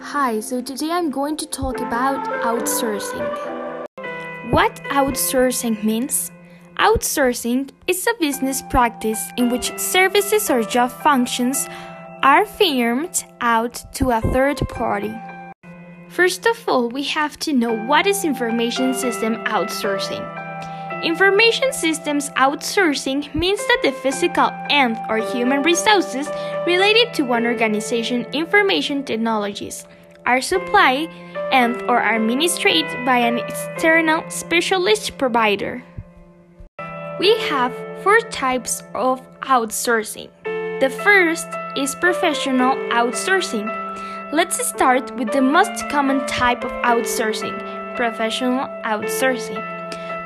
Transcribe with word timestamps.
Hi, 0.00 0.38
so 0.40 0.62
today 0.62 0.90
I'm 0.92 1.10
going 1.10 1.36
to 1.38 1.46
talk 1.46 1.80
about 1.80 2.24
outsourcing. 2.42 3.26
What 4.52 4.76
outsourcing 4.90 5.82
means? 5.82 6.30
Outsourcing 6.78 7.70
is 7.86 8.06
a 8.06 8.14
business 8.20 8.62
practice 8.70 9.20
in 9.36 9.50
which 9.50 9.76
services 9.76 10.50
or 10.50 10.62
job 10.62 10.92
functions 10.92 11.68
are 12.22 12.46
firmed 12.46 13.24
out 13.40 13.82
to 13.94 14.12
a 14.12 14.20
third 14.20 14.58
party. 14.68 15.14
First 16.08 16.46
of 16.46 16.64
all, 16.68 16.88
we 16.88 17.02
have 17.02 17.36
to 17.40 17.52
know 17.52 17.74
what 17.74 18.06
is 18.06 18.24
information 18.24 18.94
system 18.94 19.44
outsourcing. 19.44 20.37
Information 21.02 21.72
systems 21.72 22.28
outsourcing 22.30 23.32
means 23.32 23.60
that 23.68 23.80
the 23.84 23.92
physical 23.92 24.50
and 24.68 24.98
or 25.08 25.18
human 25.18 25.62
resources 25.62 26.28
related 26.66 27.14
to 27.14 27.22
one 27.22 27.46
organization 27.46 28.26
information 28.32 29.04
technologies 29.04 29.86
are 30.26 30.40
supplied 30.40 31.08
and 31.52 31.80
or 31.82 32.02
administered 32.02 32.84
by 33.06 33.18
an 33.18 33.38
external 33.38 34.28
specialist 34.28 35.16
provider. 35.18 35.84
We 37.20 37.38
have 37.46 37.72
four 38.02 38.18
types 38.30 38.82
of 38.92 39.22
outsourcing. 39.42 40.30
The 40.80 40.90
first 40.90 41.46
is 41.76 41.94
professional 41.94 42.74
outsourcing. 42.90 43.70
Let's 44.32 44.66
start 44.66 45.14
with 45.16 45.30
the 45.32 45.42
most 45.42 45.88
common 45.90 46.26
type 46.26 46.64
of 46.64 46.72
outsourcing 46.82 47.54
professional 47.94 48.66
outsourcing. 48.84 49.77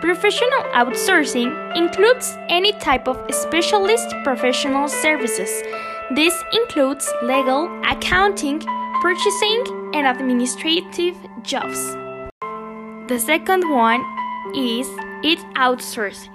Professional 0.03 0.65
outsourcing 0.75 1.77
includes 1.77 2.37
any 2.49 2.73
type 2.81 3.07
of 3.07 3.17
specialist 3.33 4.13
professional 4.25 4.89
services. 4.89 5.63
This 6.11 6.35
includes 6.53 7.09
legal, 7.23 7.71
accounting, 7.85 8.59
purchasing, 9.01 9.63
and 9.95 10.09
administrative 10.09 11.15
jobs. 11.45 11.95
The 13.07 13.19
second 13.25 13.71
one 13.71 14.05
is 14.57 14.89
it 15.23 15.39
outsourcing. 15.55 16.35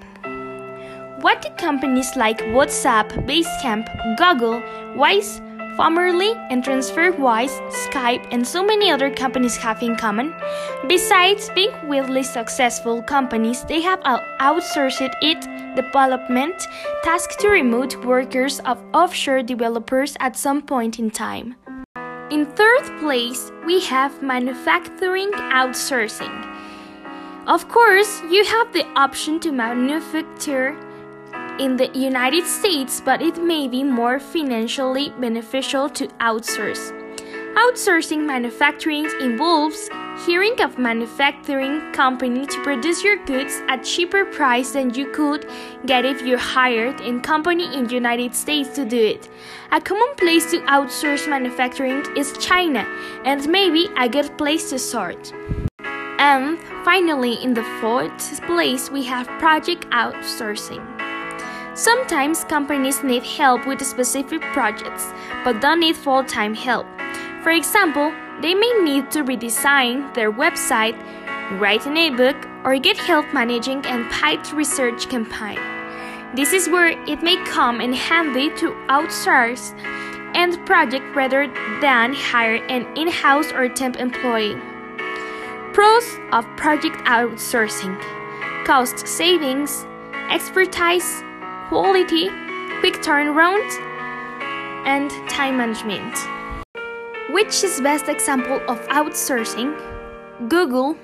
What 1.21 1.41
do 1.41 1.49
companies 1.57 2.15
like 2.15 2.39
WhatsApp, 2.55 3.09
Basecamp, 3.27 3.85
Google, 4.15 4.63
Wise, 4.95 5.41
formerly 5.77 6.33
and 6.49 6.63
TransferWise, 6.63 7.53
Skype, 7.71 8.27
and 8.31 8.45
so 8.45 8.65
many 8.65 8.89
other 8.89 9.11
companies 9.11 9.55
have 9.55 9.81
in 9.83 9.95
common? 9.95 10.33
Besides 10.87 11.51
being 11.53 11.71
wildly 11.87 12.23
successful 12.23 13.03
companies, 13.03 13.63
they 13.65 13.81
have 13.81 13.99
outsourced 14.01 15.13
it 15.21 15.41
development 15.75 16.67
task 17.03 17.37
to 17.37 17.49
remote 17.49 18.03
workers 18.03 18.59
of 18.65 18.83
offshore 18.93 19.43
developers 19.43 20.17
at 20.19 20.35
some 20.35 20.63
point 20.63 20.97
in 20.97 21.11
time. 21.11 21.55
In 22.31 22.45
third 22.45 22.83
place, 22.99 23.51
we 23.65 23.79
have 23.81 24.23
manufacturing 24.23 25.31
outsourcing. 25.53 26.33
Of 27.45 27.69
course, 27.69 28.21
you 28.31 28.43
have 28.43 28.73
the 28.73 28.85
option 28.95 29.39
to 29.41 29.51
manufacture 29.51 30.75
in 31.59 31.77
the 31.77 31.89
United 31.93 32.45
States, 32.45 33.01
but 33.01 33.21
it 33.21 33.41
may 33.41 33.67
be 33.67 33.83
more 33.83 34.19
financially 34.19 35.13
beneficial 35.19 35.89
to 35.89 36.07
outsource. 36.19 36.93
Outsourcing 37.55 38.25
manufacturing 38.25 39.09
involves 39.19 39.89
hiring 39.91 40.59
a 40.61 40.67
manufacturing 40.79 41.91
company 41.91 42.45
to 42.45 42.63
produce 42.63 43.03
your 43.03 43.17
goods 43.25 43.61
at 43.67 43.83
cheaper 43.83 44.25
price 44.25 44.71
than 44.71 44.93
you 44.93 45.11
could 45.11 45.47
get 45.85 46.05
if 46.05 46.21
you 46.21 46.37
hired 46.37 46.99
a 47.01 47.19
company 47.21 47.65
in 47.75 47.89
United 47.89 48.35
States 48.35 48.69
to 48.75 48.85
do 48.85 48.97
it. 48.97 49.29
A 49.71 49.81
common 49.81 50.13
place 50.17 50.51
to 50.51 50.59
outsource 50.61 51.27
manufacturing 51.27 52.05
is 52.15 52.37
China, 52.37 52.85
and 53.25 53.47
maybe 53.47 53.89
a 53.97 54.07
good 54.07 54.37
place 54.37 54.69
to 54.69 54.77
start. 54.77 55.33
And 56.19 56.59
finally, 56.83 57.33
in 57.43 57.53
the 57.53 57.63
fourth 57.81 58.41
place, 58.45 58.89
we 58.91 59.03
have 59.03 59.27
project 59.39 59.87
outsourcing. 59.89 60.96
Sometimes 61.77 62.43
companies 62.43 63.03
need 63.03 63.21
help 63.21 63.67
with 63.67 63.85
specific 63.85 64.41
projects, 64.51 65.13
but 65.43 65.61
don't 65.61 65.79
need 65.79 65.95
full 65.95 66.23
time 66.23 66.55
help. 66.55 66.87
For 67.43 67.51
example, 67.51 68.11
they 68.41 68.55
may 68.55 68.73
need 68.81 69.11
to 69.11 69.23
redesign 69.23 70.11
their 70.15 70.31
website, 70.31 70.97
write 71.59 71.85
an 71.85 71.95
ebook, 71.95 72.35
or 72.63 72.79
get 72.79 72.97
help 72.97 73.31
managing 73.31 73.85
a 73.85 74.09
paid 74.09 74.51
research 74.53 75.07
campaign. 75.07 75.59
This 76.33 76.51
is 76.51 76.67
where 76.67 76.99
it 77.07 77.21
may 77.21 77.37
come 77.45 77.79
in 77.79 77.93
handy 77.93 78.49
to 78.55 78.71
outsource 78.89 79.77
and 80.33 80.57
project 80.65 81.15
rather 81.15 81.45
than 81.79 82.11
hire 82.11 82.55
an 82.55 82.87
in-house 82.97 83.51
or 83.53 83.69
temp 83.69 83.97
employee. 83.97 84.57
Pros 85.73 86.17
of 86.31 86.43
project 86.57 86.97
outsourcing: 87.05 88.01
cost 88.65 89.07
savings, 89.07 89.85
expertise, 90.31 91.23
quality, 91.67 92.29
quick 92.79 92.95
turnaround, 93.01 93.67
and 94.85 95.11
time 95.29 95.57
management. 95.57 96.17
Which 97.31 97.63
is 97.63 97.81
best 97.81 98.07
example 98.07 98.61
of 98.69 98.79
outsourcing? 98.87 99.75
Google. 100.47 100.95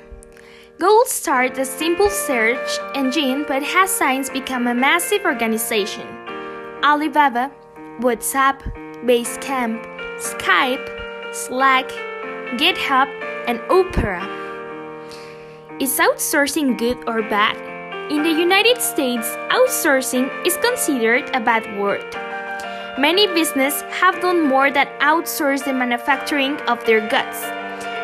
Google 0.79 1.05
started 1.05 1.57
a 1.59 1.65
simple 1.65 2.09
search 2.09 2.79
engine 2.95 3.45
but 3.47 3.61
has 3.61 3.91
since 3.91 4.29
become 4.29 4.67
a 4.67 4.73
massive 4.73 5.25
organization. 5.25 6.07
Alibaba, 6.83 7.51
WhatsApp, 7.99 8.59
Basecamp, 9.05 9.83
Skype, 10.17 10.87
Slack, 11.33 11.89
GitHub, 12.57 13.09
and 13.47 13.59
Opera. 13.69 14.23
Is 15.79 15.97
outsourcing 15.99 16.77
good 16.77 16.97
or 17.07 17.21
bad? 17.23 17.72
In 18.09 18.21
the 18.21 18.29
United 18.29 18.81
States, 18.81 19.29
outsourcing 19.47 20.29
is 20.45 20.57
considered 20.57 21.23
a 21.33 21.39
bad 21.39 21.63
word. 21.79 22.03
Many 22.99 23.27
businesses 23.27 23.81
have 23.93 24.19
done 24.19 24.45
more 24.45 24.69
than 24.69 24.87
outsource 24.99 25.63
the 25.63 25.71
manufacturing 25.71 26.57
of 26.67 26.83
their 26.85 26.99
goods. 26.99 27.39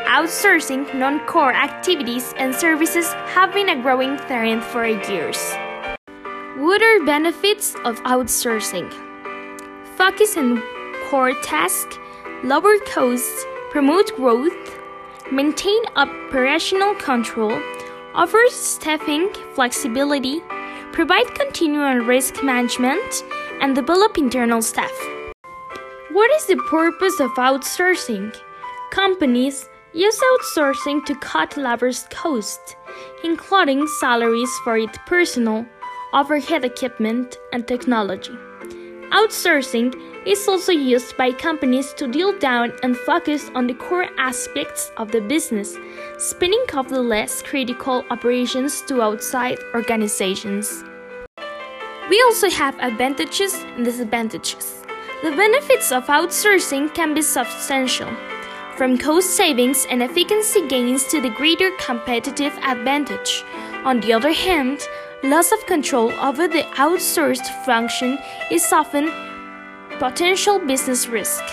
Outsourcing 0.08 0.96
non 0.96 1.20
core 1.28 1.54
activities 1.54 2.34
and 2.38 2.56
services 2.56 3.12
have 3.36 3.54
been 3.54 3.68
a 3.68 3.82
growing 3.82 4.16
trend 4.20 4.64
for 4.64 4.88
years. 4.88 5.38
What 6.56 6.82
are 6.82 7.06
benefits 7.06 7.76
of 7.84 8.02
outsourcing? 8.04 8.88
Focus 9.98 10.38
on 10.38 10.64
core 11.10 11.34
tasks, 11.44 12.00
lower 12.46 12.80
costs, 12.88 13.46
promote 13.70 14.16
growth, 14.16 14.80
maintain 15.30 15.82
operational 15.98 16.96
control, 16.96 17.52
offers 18.14 18.54
staffing 18.54 19.30
flexibility, 19.54 20.42
provide 20.92 21.34
continual 21.36 22.00
risk 22.00 22.44
management, 22.44 23.24
and 23.62 23.76
develop 23.76 24.18
internal 24.18 24.62
staff. 24.62 24.92
What 26.12 26.32
is 26.32 26.46
the 26.48 26.58
purpose 26.70 27.20
of 27.20 27.32
outsourcing? 27.32 28.36
Companies 28.92 29.70
use 29.94 30.20
outsourcing 30.32 31.06
to 31.06 31.16
cut 31.16 31.56
labor 31.58 31.92
costs, 32.10 32.76
including 33.24 33.88
salaries 34.00 34.52
for 34.64 34.78
its 34.78 34.98
personnel, 35.06 35.66
overhead 36.14 36.66
equipment, 36.66 37.38
and 37.54 37.68
technology. 37.68 38.34
Outsourcing 39.12 39.96
is 40.28 40.48
also 40.48 40.72
used 40.72 41.18
by 41.18 41.32
companies 41.32 41.94
to 41.94 42.08
drill 42.08 42.38
down 42.38 42.72
and 42.84 42.96
focus 42.96 43.50
on 43.56 43.66
the 43.66 43.74
core 43.74 44.08
aspects 44.20 44.92
of 44.98 45.12
the 45.12 45.20
business, 45.20 45.78
spinning 46.20 46.64
off 46.74 46.90
the 46.90 47.02
less 47.02 47.42
critical 47.42 48.06
operations 48.12 48.82
to 48.84 49.02
outside 49.02 49.58
organizations. 49.74 50.84
We 52.08 52.22
also 52.22 52.52
have 52.52 52.78
advantages 52.80 53.56
and 53.76 53.84
disadvantages. 53.84 54.84
The 55.24 55.32
benefits 55.32 55.92
of 55.92 56.06
outsourcing 56.06 56.94
can 56.94 57.16
be 57.16 57.24
substantial, 57.24 58.10
from 58.78 58.98
cost 58.98 59.32
savings 59.32 59.88
and 59.90 60.04
efficiency 60.04 60.68
gains 60.68 61.06
to 61.08 61.20
the 61.20 61.32
greater 61.32 61.72
competitive 61.80 62.54
advantage. 62.64 63.44
On 63.84 64.00
the 64.02 64.14
other 64.14 64.34
hand, 64.34 64.88
loss 65.24 65.52
of 65.52 65.66
control 65.66 66.12
over 66.20 66.48
the 66.48 66.64
outsourced 66.76 67.48
function 67.66 68.18
is 68.52 68.72
often 68.72 69.12
potential 70.00 70.60
business 70.60 71.08
risk. 71.08 71.44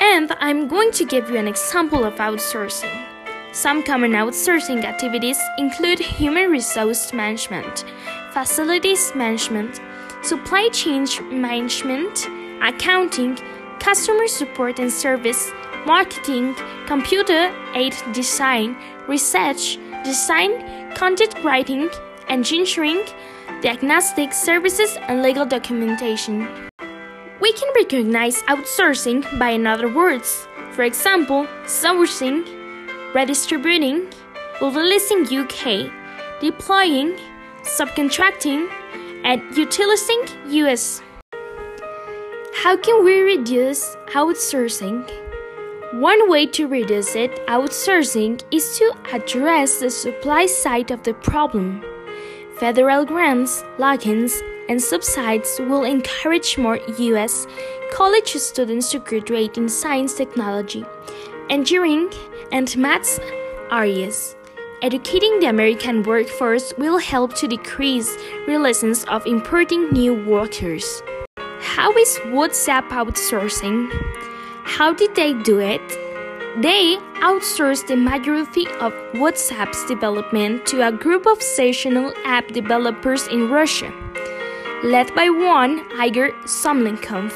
And 0.00 0.32
I'm 0.38 0.68
going 0.68 0.92
to 0.92 1.04
give 1.04 1.28
you 1.28 1.36
an 1.36 1.48
example 1.48 2.04
of 2.04 2.14
outsourcing. 2.14 3.04
Some 3.52 3.82
common 3.82 4.12
outsourcing 4.12 4.84
activities 4.84 5.38
include 5.58 5.98
human 5.98 6.50
resource 6.50 7.12
management, 7.12 7.84
facilities 8.32 9.12
management, 9.16 9.80
supply 10.22 10.68
chain 10.68 11.06
management, 11.30 12.28
accounting, 12.62 13.38
customer 13.80 14.28
support 14.28 14.78
and 14.78 14.92
service, 14.92 15.50
marketing, 15.84 16.54
computer 16.86 17.52
aided 17.74 18.12
design, 18.12 18.76
research, 19.08 19.78
design, 20.04 20.77
content 20.98 21.32
writing, 21.44 21.88
engineering, 22.28 23.04
diagnostic 23.62 24.32
services, 24.32 24.98
and 25.06 25.22
legal 25.22 25.46
documentation. 25.46 26.48
We 27.40 27.52
can 27.52 27.72
recognize 27.76 28.42
outsourcing 28.42 29.22
by 29.38 29.50
another 29.50 29.88
words 29.94 30.48
For 30.78 30.84
example, 30.84 31.46
sourcing, 31.64 32.46
redistributing, 33.12 34.06
releasing 34.60 35.26
UK, 35.26 35.90
deploying, 36.40 37.18
subcontracting, 37.62 38.68
and 39.24 39.42
utilizing 39.56 40.22
US. 40.50 41.02
How 42.62 42.76
can 42.76 43.04
we 43.04 43.22
reduce 43.22 43.96
outsourcing? 44.14 45.27
One 45.92 46.28
way 46.28 46.44
to 46.48 46.68
reduce 46.68 47.16
it, 47.16 47.46
outsourcing, 47.46 48.42
is 48.50 48.76
to 48.76 48.92
address 49.14 49.80
the 49.80 49.88
supply 49.88 50.44
side 50.44 50.90
of 50.90 51.02
the 51.02 51.14
problem. 51.14 51.82
Federal 52.58 53.06
grants, 53.06 53.64
lock-ins, 53.78 54.42
and 54.68 54.82
subsidies 54.82 55.58
will 55.60 55.84
encourage 55.84 56.58
more 56.58 56.78
US 56.98 57.46
college 57.90 58.34
students 58.34 58.90
to 58.90 58.98
graduate 58.98 59.56
in 59.56 59.66
science, 59.66 60.12
technology, 60.12 60.84
engineering, 61.48 62.12
and 62.52 62.76
maths 62.76 63.18
areas. 63.72 64.36
Educating 64.82 65.40
the 65.40 65.46
American 65.46 66.02
workforce 66.02 66.74
will 66.76 66.98
help 66.98 67.32
to 67.36 67.48
decrease 67.48 68.14
resistance 68.46 69.04
of 69.04 69.26
importing 69.26 69.88
new 69.88 70.12
workers. 70.26 71.02
How 71.60 71.96
is 71.96 72.18
WhatsApp 72.26 72.90
outsourcing? 72.90 73.88
How 74.68 74.92
did 74.92 75.14
they 75.14 75.32
do 75.32 75.58
it? 75.58 75.80
They 76.60 76.98
outsourced 77.20 77.86
the 77.86 77.96
majority 77.96 78.66
of 78.80 78.92
WhatsApp's 79.14 79.84
development 79.86 80.66
to 80.66 80.86
a 80.86 80.92
group 80.92 81.26
of 81.26 81.42
seasonal 81.42 82.12
app 82.24 82.48
developers 82.48 83.26
in 83.28 83.48
Russia, 83.48 83.90
led 84.84 85.12
by 85.14 85.30
one 85.30 85.84
Igor 85.98 86.32
Somlenkov. 86.44 87.32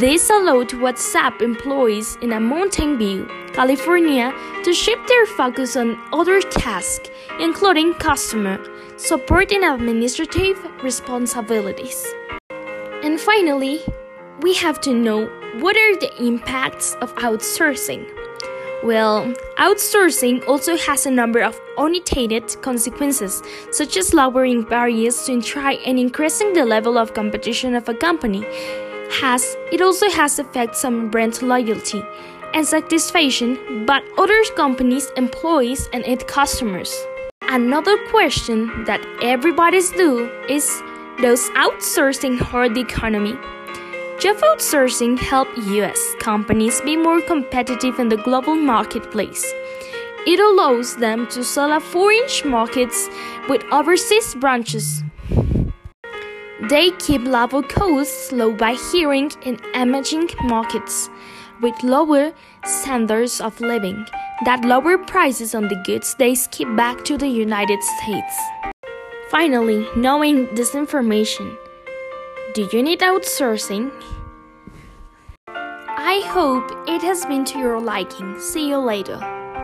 This 0.00 0.30
allowed 0.30 0.70
WhatsApp 0.70 1.42
employees 1.42 2.16
in 2.22 2.32
a 2.32 2.40
Mountain 2.40 2.96
View, 2.98 3.28
California, 3.52 4.32
to 4.64 4.72
shift 4.72 5.06
their 5.08 5.26
focus 5.26 5.76
on 5.76 5.98
other 6.12 6.40
tasks, 6.40 7.10
including 7.40 7.92
customer 7.94 8.58
support 8.96 9.52
and 9.52 9.64
administrative 9.64 10.58
responsibilities. 10.82 12.06
And 13.02 13.20
finally, 13.20 13.82
we 14.40 14.54
have 14.54 14.80
to 14.82 14.94
know 14.94 15.26
what 15.60 15.76
are 15.76 15.96
the 15.96 16.24
impacts 16.24 16.94
of 17.00 17.14
outsourcing? 17.16 18.08
Well, 18.82 19.32
outsourcing 19.58 20.48
also 20.48 20.76
has 20.76 21.06
a 21.06 21.10
number 21.10 21.40
of 21.40 21.60
unintended 21.78 22.60
consequences, 22.62 23.42
such 23.70 23.96
as 23.96 24.12
lowering 24.12 24.62
barriers 24.62 25.24
to 25.26 25.32
entry 25.32 25.78
and 25.84 25.98
increasing 25.98 26.52
the 26.52 26.64
level 26.64 26.98
of 26.98 27.14
competition 27.14 27.74
of 27.74 27.88
a 27.88 27.94
company. 27.94 28.44
Has 29.20 29.56
it 29.70 29.82
also 29.82 30.08
has 30.10 30.38
effects 30.38 30.84
on 30.84 31.10
brand 31.10 31.42
loyalty 31.42 32.02
and 32.54 32.66
satisfaction, 32.66 33.84
but 33.86 34.02
other 34.18 34.42
companies' 34.56 35.10
employees 35.16 35.88
and 35.92 36.04
its 36.04 36.24
customers. 36.24 36.92
Another 37.42 37.96
question 38.08 38.84
that 38.84 39.04
everybody's 39.22 39.90
do 39.90 40.30
is 40.48 40.82
does 41.20 41.50
outsourcing 41.50 42.38
hurt 42.38 42.74
the 42.74 42.80
economy? 42.80 43.36
Job 44.22 44.36
outsourcing 44.36 45.18
helps 45.18 45.58
US 45.66 46.14
companies 46.20 46.80
be 46.82 46.96
more 46.96 47.20
competitive 47.22 47.98
in 47.98 48.08
the 48.08 48.18
global 48.18 48.54
marketplace. 48.54 49.44
It 50.24 50.38
allows 50.38 50.94
them 50.94 51.26
to 51.30 51.42
sell 51.42 51.72
at 51.72 51.82
foreign 51.82 52.28
markets 52.44 53.08
with 53.48 53.64
overseas 53.72 54.36
branches. 54.36 55.02
They 56.70 56.92
keep 57.00 57.24
labor 57.24 57.62
costs 57.62 58.30
low 58.30 58.52
by 58.52 58.76
hiring 58.78 59.32
in 59.42 59.58
emerging 59.74 60.30
markets 60.44 61.10
with 61.60 61.74
lower 61.82 62.32
standards 62.64 63.40
of 63.40 63.60
living 63.60 64.06
that 64.44 64.64
lower 64.64 64.98
prices 64.98 65.52
on 65.52 65.66
the 65.66 65.82
goods 65.84 66.14
they 66.20 66.36
skip 66.36 66.68
back 66.76 67.04
to 67.06 67.18
the 67.18 67.26
United 67.26 67.82
States. 67.82 68.36
Finally, 69.30 69.84
knowing 69.96 70.54
this 70.54 70.76
information, 70.76 71.58
do 72.54 72.68
you 72.72 72.82
need 72.82 73.00
outsourcing? 73.00 73.90
I 75.46 76.22
hope 76.26 76.70
it 76.86 77.00
has 77.02 77.24
been 77.24 77.44
to 77.46 77.58
your 77.58 77.80
liking. 77.80 78.38
See 78.38 78.68
you 78.68 78.78
later. 78.78 79.41